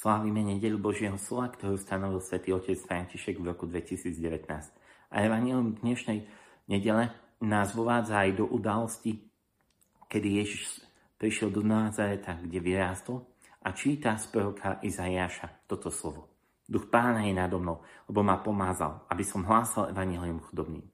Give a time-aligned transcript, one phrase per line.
[0.00, 4.48] Slávime nedeľu Božieho slova, ktorú stanovil svätý otec František v roku 2019.
[5.12, 6.24] A evanielum dnešnej
[6.72, 7.12] nedele
[7.44, 9.20] nás vovádza aj do udalosti,
[10.08, 10.80] kedy Ježiš
[11.20, 13.28] prišiel do Nazareta, kde vyrástol
[13.60, 16.32] a číta z proroka Izajaša toto slovo.
[16.64, 20.88] Duch pána je nado mnou, lebo ma pomázal, aby som hlásal evanelium chudobným.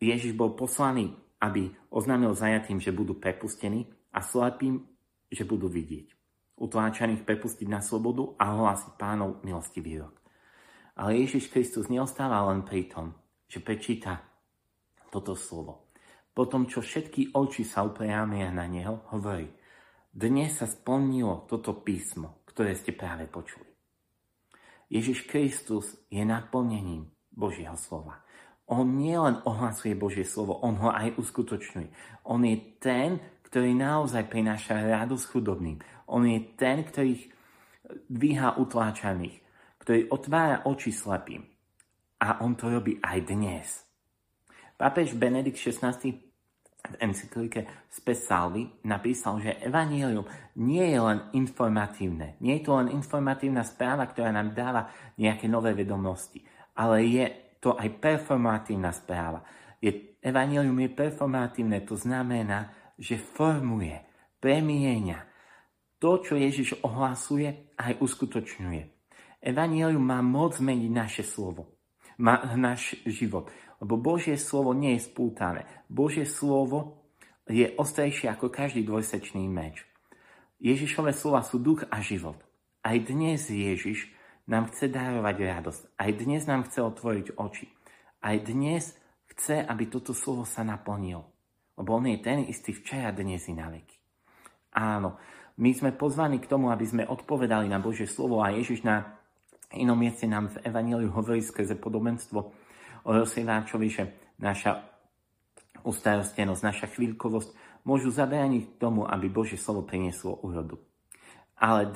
[0.00, 4.80] Ježiš bol poslaný, aby oznámil zajatým, že budú prepustení a slepým,
[5.28, 6.23] že budú vidieť
[6.58, 10.14] utláčaných prepustiť na slobodu a hlásiť pánov milostivý rok.
[10.94, 13.14] Ale Ježiš Kristus neostáva len pri tom,
[13.50, 14.22] že prečíta
[15.10, 15.90] toto slovo.
[16.34, 19.46] Po tom, čo všetky oči sa upriamia na neho, hovorí,
[20.14, 23.66] dnes sa splnilo toto písmo, ktoré ste práve počuli.
[24.90, 28.22] Ježiš Kristus je naplnením Božieho slova.
[28.70, 31.88] On nielen ohlasuje Božie slovo, on ho aj uskutočňuje.
[32.30, 33.18] On je ten,
[33.54, 35.78] ktorý naozaj prináša radosť chudobným.
[36.10, 37.30] On je ten, ktorý
[38.10, 39.38] dvíha utláčaných,
[39.78, 41.46] ktorý otvára oči slepým.
[42.18, 43.86] A on to robí aj dnes.
[44.74, 45.94] Pápež Benedikt XVI
[46.82, 50.26] v encyklike Spesalvi napísal, že Evangelium
[50.58, 52.34] nie je len informatívne.
[52.42, 56.42] Nie je to len informatívna správa, ktorá nám dáva nejaké nové vedomosti,
[56.74, 57.24] ale je
[57.62, 59.46] to aj performatívna správa.
[59.78, 63.98] Je, Evangelium je performatívne, to znamená, že formuje,
[64.38, 65.18] premieňa,
[65.98, 68.82] to, čo Ježiš ohlasuje, aj uskutočňuje.
[69.40, 71.80] Evangelium má moc zmeniť naše slovo,
[72.20, 73.48] má náš život.
[73.82, 75.68] Lebo Božie slovo nie je spútané.
[75.90, 77.04] Božie slovo
[77.44, 79.84] je ostrejšie ako každý dvojsečný meč.
[80.64, 82.40] Ježišové slova sú duch a život.
[82.80, 84.08] Aj dnes Ježiš
[84.48, 85.82] nám chce darovať radosť.
[86.00, 87.68] Aj dnes nám chce otvoriť oči.
[88.24, 88.96] Aj dnes
[89.28, 91.33] chce, aby toto slovo sa naplnilo.
[91.74, 93.98] Lebo on je ten istý včera, dnes i na veky.
[94.74, 95.18] Áno,
[95.58, 99.18] my sme pozvaní k tomu, aby sme odpovedali na Božie slovo a Ježiš na
[99.74, 102.38] inom mieste nám v Evangeliu hovorí skrze podobenstvo
[103.04, 104.02] o rozsieváčovi, že
[104.38, 104.82] naša
[105.84, 107.50] ustarostenosť, naša chvíľkovosť
[107.84, 110.80] môžu zabrániť tomu, aby Božie slovo prinieslo úrodu.
[111.54, 111.86] Ale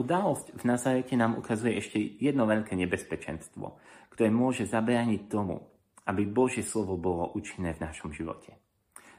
[0.00, 3.76] udalosť v Nazarete nám ukazuje ešte jedno veľké nebezpečenstvo,
[4.16, 5.60] ktoré môže zabrániť tomu,
[6.08, 8.56] aby Božie slovo bolo účinné v našom živote.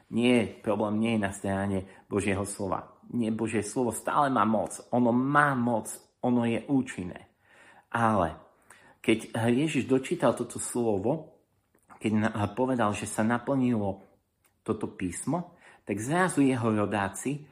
[0.06, 2.94] Nie, problém nie je na strane Božieho slova.
[3.10, 4.78] Nie, Božie slovo stále má moc.
[4.94, 5.90] Ono má moc,
[6.22, 7.26] ono je účinné.
[7.90, 8.38] Ale
[9.02, 11.38] keď Ježiš dočítal toto slovo,
[11.98, 14.02] keď povedal, že sa naplnilo
[14.62, 17.46] toto písmo, tak zrazu jeho rodáci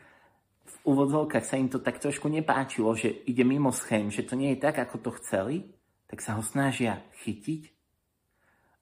[0.65, 4.57] v úvodzovkách sa im to tak trošku nepáčilo, že ide mimo schém, že to nie
[4.57, 5.71] je tak, ako to chceli,
[6.09, 7.69] tak sa ho snažia chytiť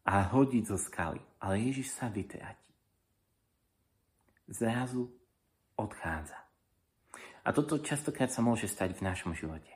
[0.08, 1.20] a hodiť zo skaly.
[1.42, 2.61] Ale Ježiš sa vytráti
[4.52, 5.08] zrazu
[5.80, 6.36] odchádza.
[7.42, 9.72] A toto častokrát sa môže stať v našom živote.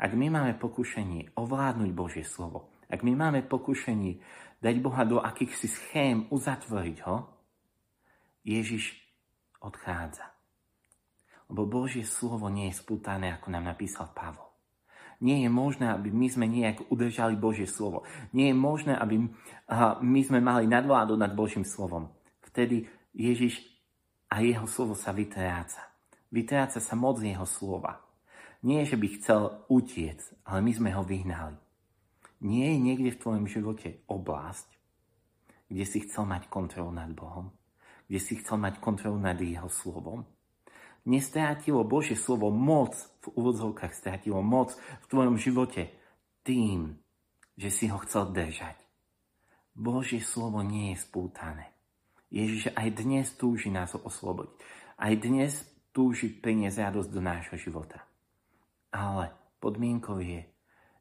[0.00, 4.18] Ak my máme pokušenie ovládnuť Božie slovo, ak my máme pokušenie
[4.64, 7.28] dať Boha do akýchsi schém, uzatvoriť ho,
[8.42, 8.96] Ježiš
[9.60, 10.24] odchádza.
[11.52, 14.48] Lebo Božie slovo nie je spútané, ako nám napísal Pavol.
[15.18, 18.06] Nie je možné, aby my sme nejak udržali Božie slovo.
[18.30, 19.26] Nie je možné, aby
[20.02, 22.14] my sme mali nadvládu nad Božím slovom.
[22.46, 23.77] Vtedy Ježiš
[24.28, 25.88] a jeho slovo sa vytráca.
[26.28, 28.04] Vytráca sa moc jeho slova.
[28.60, 31.56] Nie, že by chcel utiec, ale my sme ho vyhnali.
[32.44, 34.68] Nie je niekde v tvojom živote oblasť,
[35.72, 37.50] kde si chcel mať kontrolu nad Bohom,
[38.06, 40.26] kde si chcel mať kontrolu nad jeho slovom.
[41.08, 42.94] Nestrátilo Božie slovo moc,
[43.24, 45.88] v úvodzovkách strátilo moc v tvojom živote
[46.44, 47.00] tým,
[47.56, 48.76] že si ho chcel držať.
[49.72, 51.77] Božie slovo nie je spútané.
[52.28, 54.52] Ježiš aj dnes túži nás oslobodiť.
[55.00, 55.64] Aj dnes
[55.96, 58.04] túži priniesť radosť do nášho života.
[58.92, 60.44] Ale podmienkou je,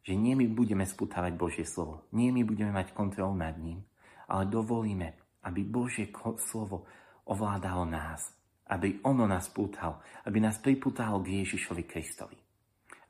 [0.07, 3.83] že nie my budeme sputávať Božie slovo, nie my budeme mať kontrolu nad ním,
[4.31, 6.07] ale dovolíme, aby Božie
[6.39, 6.87] slovo
[7.27, 8.31] ovládalo nás,
[8.71, 12.39] aby ono nás pútal, aby nás pripútalo k Ježišovi Kristovi.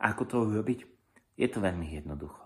[0.02, 0.80] A ako to urobiť?
[1.38, 2.42] Je to veľmi jednoducho.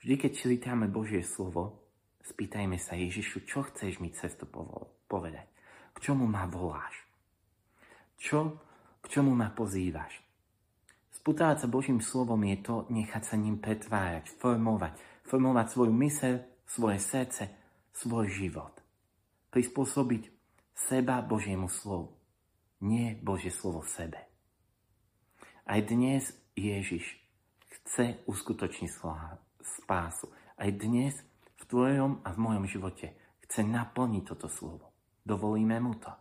[0.00, 1.91] Vždy, keď čítame Božie slovo,
[2.26, 4.46] spýtajme sa Ježišu, čo chceš mi cez to
[5.06, 5.46] povedať?
[5.92, 6.94] K čomu ma voláš?
[8.18, 8.58] Čo,
[9.02, 10.22] k čomu ma pozývaš?
[11.12, 16.34] Sputávať sa Božím slovom je to nechať sa ním pretvárať, formovať, formovať svoju myseľ,
[16.66, 17.44] svoje srdce,
[17.94, 18.74] svoj život.
[19.52, 20.32] Prispôsobiť
[20.74, 22.16] seba Božiemu slovu.
[22.82, 24.18] Nie Božie slovo sebe.
[25.62, 27.14] Aj dnes Ježiš
[27.70, 28.90] chce uskutočniť
[29.62, 30.26] spásu.
[30.58, 31.14] Aj dnes
[31.72, 33.16] tvojom a v mojom živote
[33.48, 34.92] chce naplniť toto slovo.
[35.24, 36.12] Dovolíme mu to.